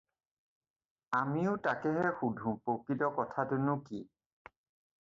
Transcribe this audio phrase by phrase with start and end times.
[1.17, 4.07] আমিও তাকেহে সোধোঁ-প্ৰকৃত কথাটোনো কি?